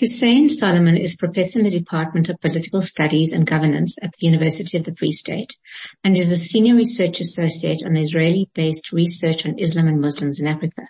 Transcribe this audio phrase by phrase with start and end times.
[0.00, 4.78] Hussein Solomon is professor in the Department of Political Studies and Governance at the University
[4.78, 5.54] of the Free State
[6.02, 10.88] and is a senior research associate on Israeli-based Research on Islam and Muslims in Africa.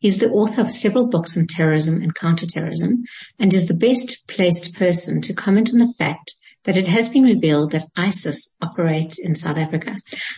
[0.00, 3.04] He's the author of several books on terrorism and counterterrorism
[3.38, 7.22] and is the best placed person to comment on the fact that it has been
[7.22, 9.94] revealed that ISIS operates in South Africa.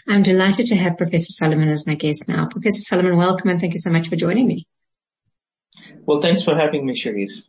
[0.07, 2.47] I'm delighted to have Professor Solomon as my guest now.
[2.47, 4.67] Professor Solomon, welcome and thank you so much for joining me.
[6.05, 7.45] Well, thanks for having me, Cherise.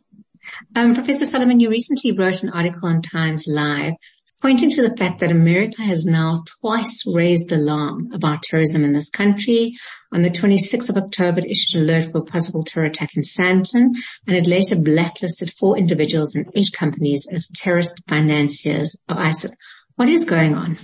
[0.74, 3.94] Um, Professor Solomon, you recently wrote an article on Times Live
[4.44, 8.92] pointing to the fact that America has now twice raised the alarm about terrorism in
[8.92, 9.72] this country.
[10.12, 13.22] On the 26th of October, it issued an alert for a possible terror attack in
[13.22, 13.94] Sandton,
[14.26, 19.50] and it later blacklisted four individuals and eight companies as terrorist financiers of ISIS.
[19.96, 20.76] What is going on?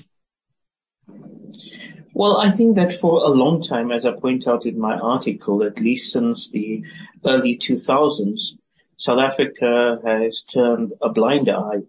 [2.15, 5.65] Well, I think that for a long time, as I point out in my article,
[5.65, 6.82] at least since the
[7.27, 8.52] early 2000s,
[9.00, 11.84] South Africa has turned a blind eye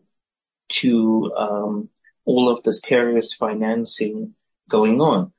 [0.79, 1.89] to um,
[2.23, 4.33] all of this terrorist financing
[4.69, 5.33] going on,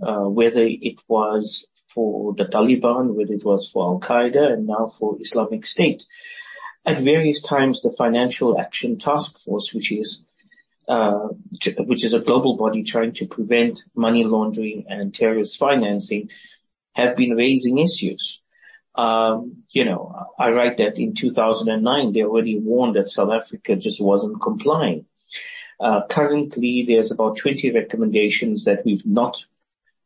[0.00, 4.94] uh, whether it was for the Taliban, whether it was for Al Qaeda, and now
[5.00, 6.04] for Islamic State.
[6.84, 10.22] At various times, the Financial Action Task Force, which is
[10.86, 11.26] uh,
[11.78, 16.28] which is a global body trying to prevent money laundering and terrorist financing,
[16.92, 18.40] have been raising issues.
[18.96, 24.00] Um, you know, I write that in 2009 they already warned that South Africa just
[24.00, 25.06] wasn't complying.
[25.78, 29.44] Uh, currently, there's about 20 recommendations that we've not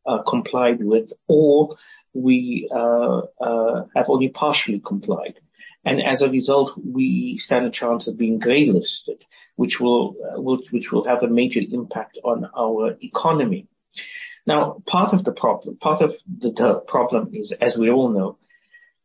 [0.04, 1.76] uh, complied with, or
[2.12, 5.38] we uh, uh, have only partially complied.
[5.84, 9.24] And as a result, we stand a chance of being grey listed,
[9.56, 13.68] which will, uh, which will have a major impact on our economy.
[14.46, 18.38] Now, part of the problem, part of the, the problem is, as we all know,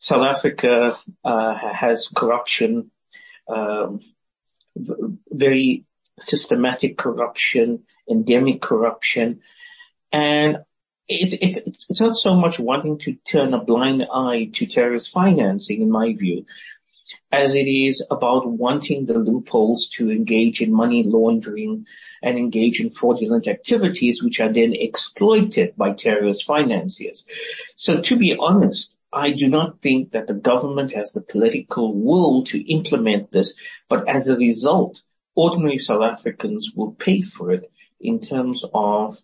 [0.05, 2.91] South Africa uh, has corruption,
[3.47, 4.01] um,
[5.31, 5.85] very
[6.19, 9.41] systematic corruption, endemic corruption,
[10.11, 10.57] and
[11.07, 15.81] it, it, it's not so much wanting to turn a blind eye to terrorist financing,
[15.81, 16.45] in my view,
[17.31, 21.87] as it is about wanting the loopholes to engage in money laundering
[22.21, 27.25] and engage in fraudulent activities, which are then exploited by terrorist financiers.
[27.75, 32.43] So to be honest, I do not think that the government has the political will
[32.45, 33.53] to implement this,
[33.87, 35.01] but as a result,
[35.35, 37.71] ordinary South Africans will pay for it
[38.01, 39.17] in terms of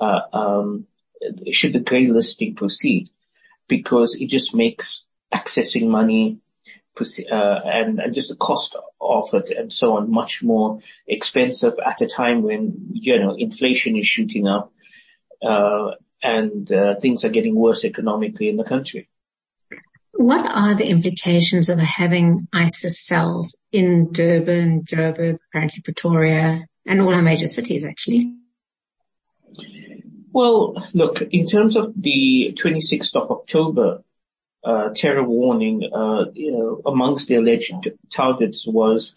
[0.00, 0.86] uh, um,
[1.52, 3.08] should the grey listing proceed,
[3.68, 6.38] because it just makes accessing money
[7.00, 12.00] uh, and, and just the cost of it and so on much more expensive at
[12.00, 14.72] a time when you know inflation is shooting up
[15.42, 15.90] uh,
[16.22, 19.08] and uh, things are getting worse economically in the country.
[20.16, 27.14] What are the implications of having ISIS cells in Durban, Joburg, apparently Pretoria, and all
[27.14, 28.34] our major cities actually?
[30.32, 34.02] Well, look, in terms of the 26th of October
[34.64, 39.14] uh, terror warning, uh, you know, amongst the alleged targets was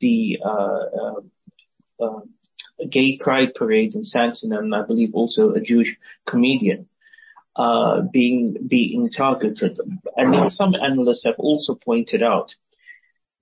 [0.00, 1.20] the uh, uh,
[2.04, 2.20] uh
[2.88, 5.96] gay pride parade in Sandton and I believe also a Jewish
[6.26, 6.88] comedian
[7.56, 9.78] being being targeted.
[10.16, 12.54] And some analysts have also pointed out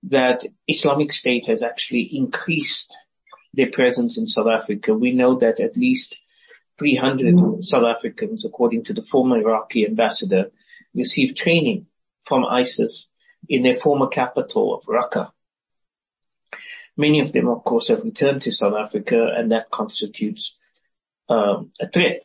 [0.03, 2.95] that Islamic State has actually increased
[3.53, 4.93] their presence in South Africa.
[4.93, 6.15] We know that at least
[6.79, 7.63] 300 mm.
[7.63, 10.51] South Africans, according to the former Iraqi ambassador,
[10.95, 11.87] received training
[12.25, 13.07] from ISIS
[13.47, 15.31] in their former capital of Raqqa.
[16.97, 20.55] Many of them, of course, have returned to South Africa, and that constitutes
[21.29, 22.23] um, a threat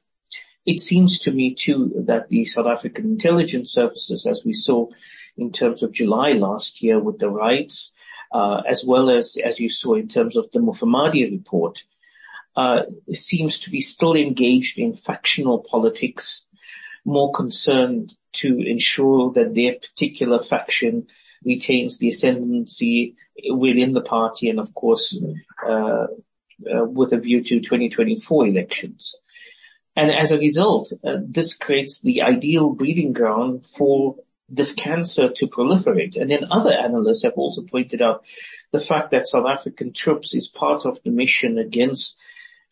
[0.67, 4.89] it seems to me too that the South African intelligence services, as we saw
[5.37, 7.93] in terms of July last year with the riots,
[8.33, 11.85] uh, as well as, as you saw in terms of the Mufamadi report,
[12.57, 12.83] uh,
[13.13, 16.43] seems to be still engaged in factional politics,
[17.05, 21.07] more concerned to ensure that their particular faction
[21.45, 23.15] retains the ascendancy
[23.51, 25.17] within the party and of course,
[25.65, 26.07] uh,
[26.73, 29.15] uh with a view to 2024 elections.
[29.97, 34.17] And as a result, uh, this creates the ideal breeding ground for
[34.49, 36.21] this cancer to proliferate.
[36.21, 38.23] And then other analysts have also pointed out
[38.73, 42.15] the fact that South African troops is part of the mission against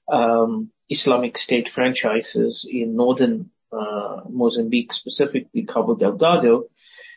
[0.06, 6.64] um, Islamic State franchises in northern uh, Mozambique, specifically Cabo Delgado,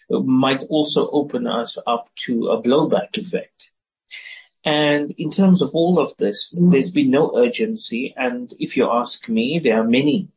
[0.10, 3.70] might also open us up to a blowback effect.
[4.68, 6.72] And in terms of all of this, mm.
[6.72, 8.14] there's been no urgency.
[8.18, 10.28] And if you ask me, there are many,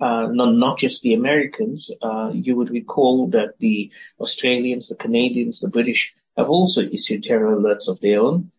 [0.00, 1.90] uh, not, not just the Americans.
[2.00, 3.90] Uh, you would recall that the
[4.20, 8.52] Australians, the Canadians, the British have also issued terror alerts of their own.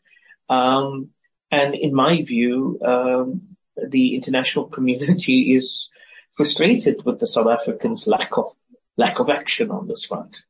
[0.50, 1.12] Um,
[1.52, 5.90] and in my view, um, the international community is
[6.36, 8.52] frustrated with the South Africans' lack of
[8.98, 10.42] lack of action on this front.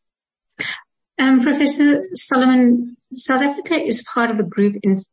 [1.19, 5.03] Um, Professor Solomon, South Africa is part of a group in,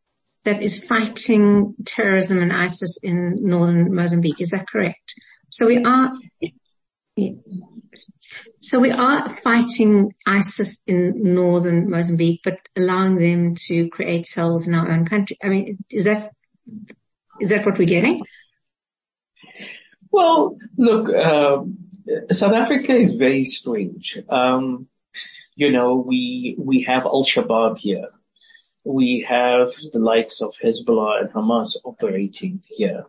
[0.45, 4.41] that is fighting terrorism and ISIS in northern Mozambique.
[4.41, 5.15] Is that correct?
[5.51, 6.11] So we are.
[8.61, 14.75] So we are fighting ISIS in northern Mozambique, but allowing them to create cells in
[14.75, 15.39] our own country.
[15.43, 16.31] I mean, is that
[17.41, 18.23] is that what we're getting?
[20.11, 21.65] Well, look, uh,
[22.33, 24.19] South Africa is very strange.
[24.29, 24.89] Um,
[25.57, 28.09] you know, we we have Al Shabaab here.
[28.85, 33.05] We have the likes of Hezbollah and Hamas operating here,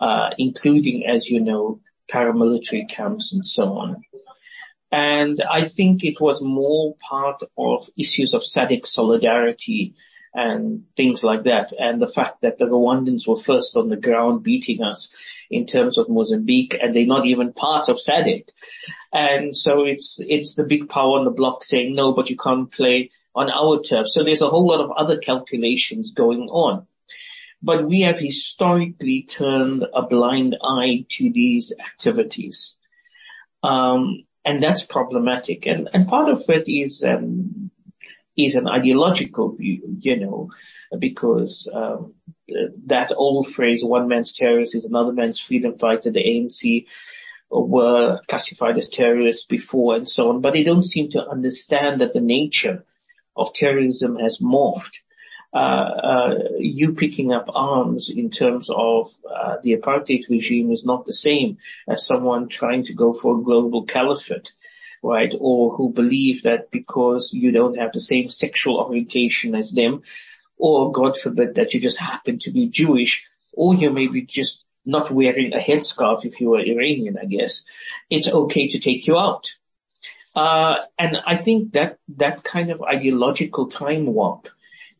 [0.00, 1.80] uh, including, as you know,
[2.10, 4.02] paramilitary camps and so on.
[4.90, 9.94] And I think it was more part of issues of SADC solidarity
[10.32, 11.72] and things like that.
[11.78, 15.08] And the fact that the Rwandans were first on the ground beating us
[15.50, 18.44] in terms of Mozambique and they're not even part of SADC.
[19.12, 22.70] And so it's, it's the big power on the block saying, no, but you can't
[22.70, 24.06] play on our turf.
[24.08, 26.86] So there's a whole lot of other calculations going on.
[27.62, 32.76] But we have historically turned a blind eye to these activities.
[33.62, 35.66] Um, and that's problematic.
[35.66, 37.69] And, and part of it is, um,
[38.46, 40.50] is an ideological view, you know,
[40.98, 42.14] because, um,
[42.86, 46.86] that old phrase, one man's terrorist is another man's freedom fighter, the ANC
[47.50, 52.12] were classified as terrorists before and so on, but they don't seem to understand that
[52.12, 52.84] the nature
[53.36, 54.98] of terrorism has morphed.
[55.52, 61.06] Uh, uh, you picking up arms in terms of uh, the apartheid regime is not
[61.06, 61.58] the same
[61.88, 64.52] as someone trying to go for a global caliphate,
[65.02, 65.32] right?
[65.38, 70.02] Or who believe that because you don't have the same sexual orientation as them,
[70.56, 74.62] or God forbid that you just happen to be Jewish, or you may be just
[74.84, 77.62] not wearing a headscarf if you are Iranian, I guess,
[78.08, 79.50] it's okay to take you out.
[80.34, 84.48] Uh, and I think that that kind of ideological time warp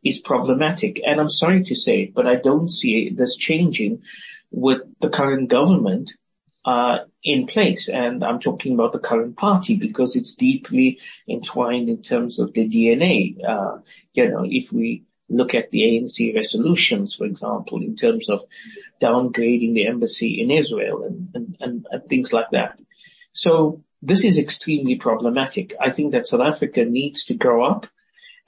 [0.03, 1.01] is problematic.
[1.05, 4.03] And I'm sorry to say it, but I don't see this changing
[4.51, 6.11] with the current government
[7.23, 7.89] in place.
[7.89, 12.69] And I'm talking about the current party because it's deeply entwined in terms of the
[12.69, 13.37] DNA.
[13.47, 13.79] Uh,
[14.15, 18.45] you know, if we look at the ANC resolutions, for example, in terms of
[19.01, 22.79] downgrading the embassy in Israel and, and, and, and things like that.
[23.33, 25.75] So this is extremely problematic.
[25.81, 27.87] I think that South Africa needs to grow up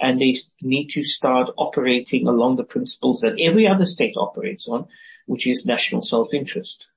[0.00, 4.88] and they need to start operating along the principles that every other state operates on,
[5.26, 6.88] which is national self-interest.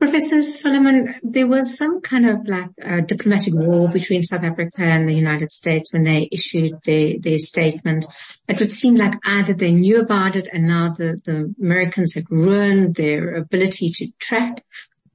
[0.00, 5.08] Professor Solomon, there was some kind of like uh, diplomatic war between South Africa and
[5.08, 8.04] the United States when they issued their, their statement.
[8.48, 12.30] It would seem like either they knew about it and now the, the Americans had
[12.30, 14.64] ruined their ability to track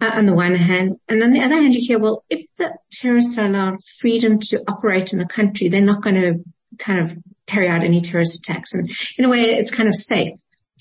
[0.01, 0.95] uh, on the one hand.
[1.07, 4.63] And on the other hand, you hear, well, if the terrorists are allowed freedom to
[4.67, 6.43] operate in the country, they're not going to
[6.77, 8.73] kind of carry out any terrorist attacks.
[8.73, 10.31] And in a way, it's kind of safe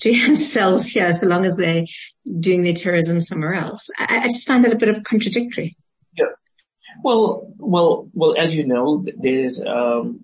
[0.01, 1.85] to have cells here so long as they're
[2.39, 3.89] doing their terrorism somewhere else.
[3.97, 5.77] I, I just find that a bit of contradictory.
[6.17, 6.25] Yeah.
[7.03, 10.19] Well, well, well, as you know, there's, um,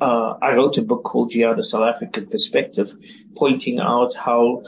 [0.00, 2.92] uh, I wrote a book called Jihad, the South African Perspective,
[3.36, 4.62] pointing out how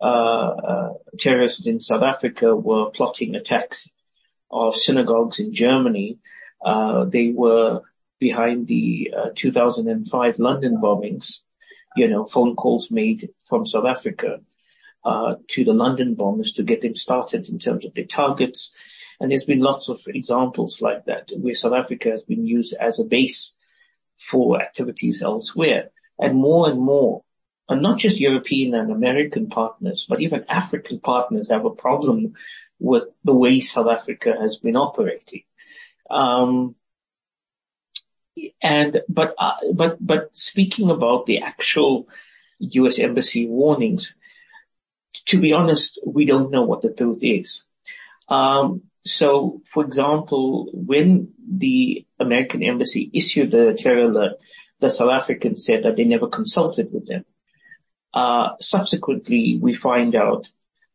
[0.00, 3.88] uh, uh, terrorists in South Africa were plotting attacks
[4.50, 6.18] of synagogues in Germany.
[6.64, 7.82] Uh, they were
[8.18, 11.38] behind the uh, 2005 London bombings,
[11.96, 14.40] you know, phone calls made from South Africa
[15.04, 18.72] to the London bombers to get them started in terms of their targets.
[19.20, 22.98] And there's been lots of examples like that where South Africa has been used as
[22.98, 23.54] a base
[24.30, 25.90] for activities elsewhere.
[26.18, 27.22] And more and more,
[27.68, 32.34] and not just European and American partners, but even African partners have a problem
[32.78, 35.42] with the way South Africa has been operating.
[36.10, 36.74] Um,
[38.62, 42.08] and but uh, but but speaking about the actual
[42.58, 42.98] U.S.
[42.98, 44.14] embassy warnings,
[45.26, 47.64] to be honest, we don't know what the truth is.
[48.28, 54.32] Um, so, for example, when the American embassy issued the terror alert,
[54.80, 57.24] the South Africans said that they never consulted with them.
[58.12, 60.48] Uh, subsequently, we find out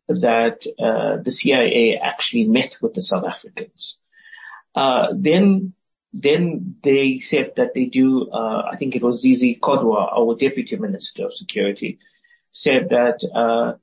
[0.08, 3.98] that uh, the CIA actually met with the South Africans.
[4.75, 5.74] Uh, then
[6.13, 10.75] then they said that they do, uh, I think it was Zizi Kodwa, our Deputy
[10.75, 12.00] Minister of Security,
[12.51, 13.78] said that, uh,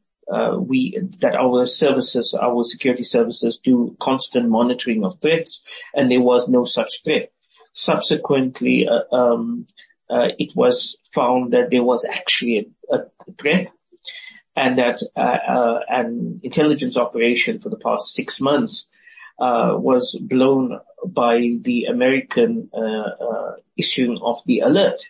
[0.59, 5.63] we, that our services, our security services do constant monitoring of threats
[5.95, 7.33] and there was no such threat.
[7.73, 9.67] Subsequently, uh, um,
[10.11, 13.05] uh, it was found that there was actually a, a
[13.39, 13.71] threat
[14.57, 18.87] and that uh, uh, an intelligence operation for the past six months
[19.39, 22.69] uh, was blown by the American
[23.77, 25.01] issuing of the alert.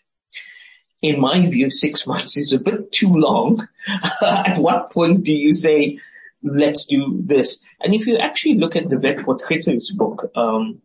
[1.00, 3.66] In my view, six months is a bit too long.
[4.22, 5.98] at what point do you say,
[6.42, 7.58] let's do this?
[7.80, 10.82] And if you actually look at De Wet Potgieter's book, um,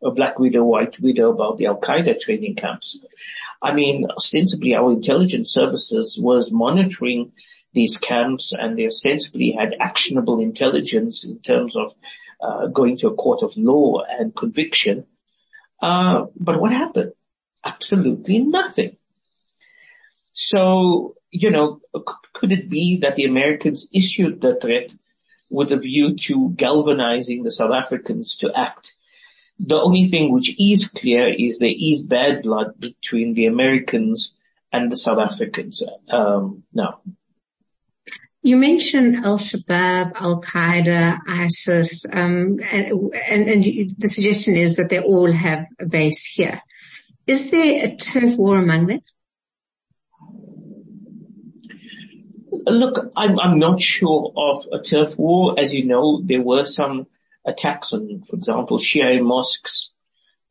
[0.00, 2.98] Black Widow, White Widow about the Al-Qaeda training camps,
[3.62, 7.32] I mean, ostensibly our intelligence services was monitoring
[7.72, 11.92] these camps and they ostensibly had actionable intelligence in terms of
[12.40, 15.06] uh, going to a court of law and conviction.
[15.80, 17.12] Uh, but what happened?
[17.64, 18.95] Absolutely nothing.
[20.38, 21.80] So, you know,
[22.34, 24.92] could it be that the Americans issued the threat
[25.48, 28.94] with a view to galvanizing the South Africans to act?
[29.58, 34.34] The only thing which is clear is there is bad blood between the Americans
[34.70, 37.00] and the South Africans um, now.
[38.42, 45.32] You mentioned Al-Shabaab, Al-Qaeda, ISIS, um, and, and, and, the suggestion is that they all
[45.32, 46.60] have a base here.
[47.26, 49.00] Is there a turf war among them?
[52.66, 55.58] Look, I'm, I'm not sure of a turf war.
[55.58, 57.06] As you know, there were some
[57.44, 59.90] attacks on, for example, Shia mosques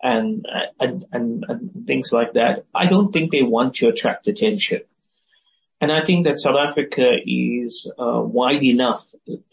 [0.01, 0.45] and,
[0.79, 2.65] and, and, and things like that.
[2.73, 4.81] I don't think they want to attract attention.
[5.81, 9.05] And I think that South Africa is uh, wide enough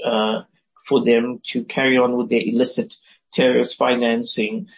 [0.04, 0.42] uh,
[0.86, 2.94] for them to carry on with their illicit
[3.32, 4.68] terrorist financing.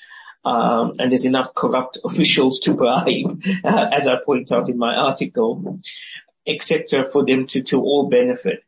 [0.45, 4.95] Um, and there's enough corrupt officials to bribe, uh, as I point out in my
[4.95, 5.81] article,
[6.47, 8.63] etc., for them to, to all benefit.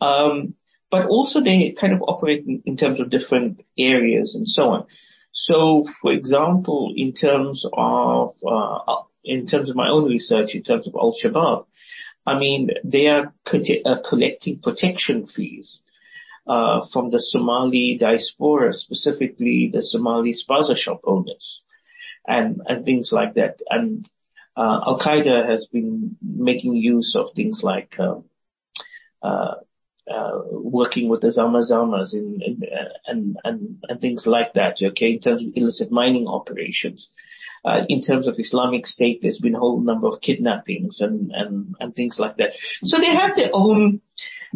[0.00, 0.54] Um,
[0.90, 4.86] but also they kind of operate in, in, terms of different areas and so on.
[5.32, 10.88] So, for example, in terms of uh, in terms of my own research, in terms
[10.88, 11.66] of Al Shabaab,
[12.26, 15.80] I mean, they are uh, collecting protection fees
[16.46, 21.62] uh, from the Somali diaspora, specifically the Somali spaza shop owners
[22.26, 23.60] and, and things like that.
[23.68, 24.08] And
[24.62, 28.24] Al Qaeda has been making use of things like um,
[29.22, 29.54] uh,
[30.10, 31.30] uh, working with the
[32.12, 37.10] in, uh, and, and, and things like that, okay, in terms of illicit mining operations
[37.64, 41.74] uh, in terms of Islamic State, there's been a whole number of kidnappings and, and,
[41.78, 42.52] and things like that.
[42.84, 44.00] So they have their own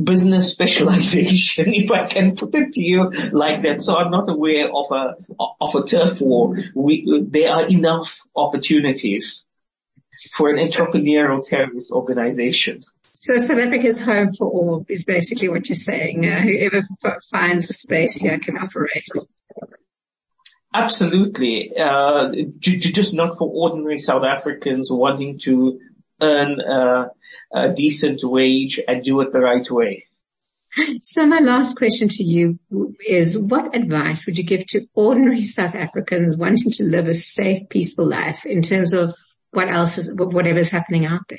[0.03, 3.83] business specialization, if I can put it to you like that.
[3.83, 5.15] So I'm not aware of a,
[5.61, 6.57] of a turf war.
[6.75, 9.45] We, there are enough opportunities
[10.37, 12.83] for an entrepreneurial terrorist organization.
[13.03, 16.27] So South Africa's home for all is basically what you're saying.
[16.27, 19.09] Uh, whoever f- finds a space here can operate.
[20.75, 21.73] Absolutely.
[21.79, 25.81] Uh, just not for ordinary South Africans wanting to
[26.21, 27.11] earn a,
[27.53, 30.07] a decent wage and do it the right way.
[31.03, 32.59] So my last question to you
[33.07, 37.69] is what advice would you give to ordinary South Africans wanting to live a safe,
[37.69, 39.15] peaceful life in terms of
[39.55, 41.39] what else is, whatever's happening out there?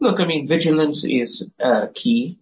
[0.00, 2.38] Look, I mean, vigilance is uh, key.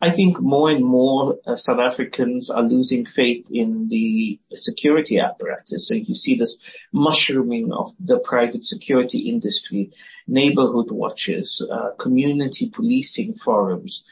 [0.00, 5.88] I think more and more uh, South Africans are losing faith in the security apparatus.
[5.88, 6.56] So you see this
[6.92, 9.90] mushrooming of the private security industry,
[10.28, 14.04] neighborhood watches, uh, community policing forums,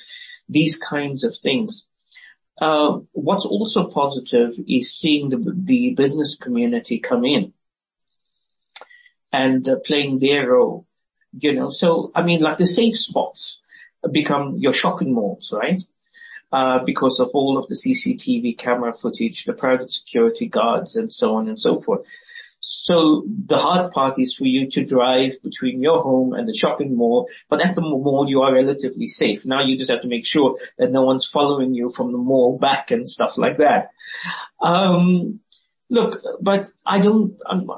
[0.49, 1.87] these kinds of things.
[2.61, 7.53] Uh, what's also positive is seeing the, the business community come in
[9.35, 10.87] and uh, playing their role.
[11.37, 13.59] You know, so I mean, like the safe spots
[14.13, 15.83] become your shopping malls, right?
[16.53, 21.35] Uh, because of all of the CCTV camera footage, the private security guards and so
[21.35, 22.03] on and so forth.
[22.61, 26.97] So the hard part is for you to drive between your home and the shopping
[26.97, 29.45] mall, but at the mall you are relatively safe.
[29.45, 32.57] Now you just have to make sure that no one's following you from the mall
[32.59, 33.91] back and stuff like that.
[34.63, 35.41] Um,
[35.91, 37.69] Look, but I don't, um,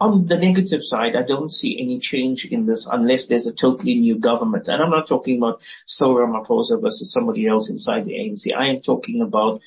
[0.00, 3.94] on the negative side, I don't see any change in this unless there's a totally
[3.94, 4.66] new government.
[4.66, 8.52] And I'm not talking about Cyril Ramaphosa versus somebody else inside the ANC.
[8.54, 9.60] I am talking about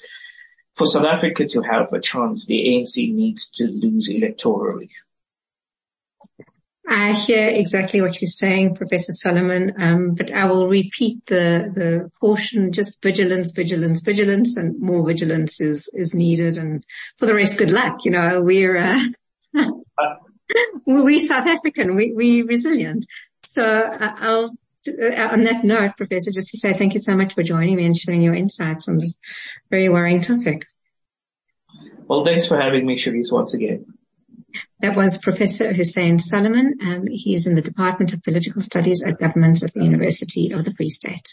[0.76, 4.90] for South Africa to have a chance, the ANC needs to lose electorally.
[6.90, 12.10] I hear exactly what you're saying, Professor Solomon, um, but I will repeat the, the
[12.22, 16.56] caution, just vigilance, vigilance, vigilance, and more vigilance is, is needed.
[16.56, 16.86] And
[17.18, 18.06] for the rest, good luck.
[18.06, 19.00] You know, we're, uh,
[20.86, 23.06] we're South African, we, we're resilient.
[23.46, 27.34] So uh, I'll, uh, on that note, Professor, just to say thank you so much
[27.34, 29.20] for joining me and sharing your insights on this
[29.70, 30.66] very worrying topic.
[32.08, 33.97] Well, thanks for having me, Cherise, once again.
[34.80, 36.76] That was Professor Hussein Solomon.
[36.82, 40.66] Um, he is in the Department of Political Studies at Governments at the University of
[40.66, 41.28] the Free State.